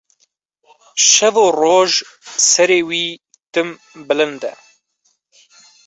[1.11, 1.91] Şev û roj
[2.53, 3.05] serê wî
[3.53, 3.69] tim
[4.07, 4.51] bilinde